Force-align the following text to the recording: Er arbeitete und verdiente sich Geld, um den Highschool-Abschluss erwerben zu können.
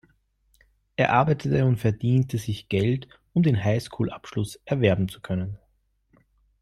Er 0.95 1.13
arbeitete 1.13 1.63
und 1.63 1.77
verdiente 1.77 2.39
sich 2.39 2.69
Geld, 2.69 3.07
um 3.33 3.43
den 3.43 3.63
Highschool-Abschluss 3.63 4.59
erwerben 4.65 5.07
zu 5.09 5.21
können. 5.21 5.59